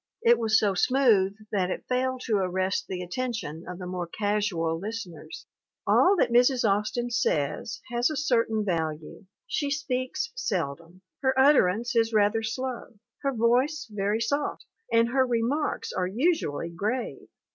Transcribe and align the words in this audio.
It 0.23 0.39
was 0.39 0.57
so 0.57 0.73
smooth 0.73 1.35
that 1.51 1.69
it 1.69 1.85
failed 1.87 2.21
to 2.25 2.37
arrest 2.37 2.87
the 2.87 3.03
attention 3.03 3.65
of 3.67 3.77
the 3.77 3.85
more 3.85 4.07
casual 4.07 4.79
listeners.... 4.79 5.45
"All 5.85 6.15
that 6.17 6.31
Mrs. 6.31 6.67
Austin 6.67 7.11
says 7.11 7.81
has 7.91 8.09
a 8.09 8.17
certain 8.17 8.65
value. 8.65 9.25
She 9.45 9.69
speaks 9.69 10.31
seldom. 10.33 11.03
Her 11.21 11.37
utterance 11.39 11.95
is 11.95 12.13
rather 12.13 12.41
slow, 12.41 12.95
her 13.21 13.31
voice 13.31 13.87
very 13.91 14.21
soft, 14.21 14.65
and 14.91 15.09
her 15.09 15.23
remarks 15.23 15.93
are 15.93 16.07
usually 16.07 16.69
grave. 16.71 17.27